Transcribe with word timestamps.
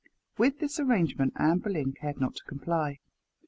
With 0.35 0.57
this 0.57 0.79
arrangement 0.79 1.33
Anne 1.35 1.59
Boleyn 1.59 1.91
cared 1.91 2.19
not 2.19 2.33
to 2.37 2.43
comply. 2.45 2.97